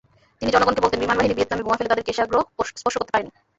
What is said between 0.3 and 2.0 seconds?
তিনি জনগণকে বলতেন, বিমানবাহিনী ভিয়েতনামে বোমা ফেলে